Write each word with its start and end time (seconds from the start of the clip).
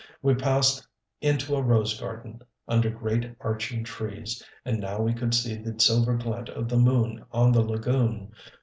We 0.23 0.33
passed 0.33 0.87
into 1.21 1.53
a 1.53 1.61
rose 1.61 1.99
garden, 1.99 2.41
under 2.67 2.89
great, 2.89 3.35
arching 3.39 3.83
trees, 3.83 4.41
and 4.65 4.79
now 4.79 4.99
we 4.99 5.13
could 5.13 5.35
see 5.35 5.53
the 5.53 5.79
silver 5.79 6.15
glint 6.17 6.49
of 6.49 6.69
the 6.69 6.79
moon 6.79 7.23
on 7.31 7.51
the 7.51 7.61
lagoon. 7.61 8.31